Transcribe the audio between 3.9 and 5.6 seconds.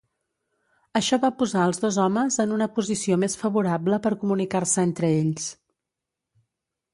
per comunicar-se entre ells.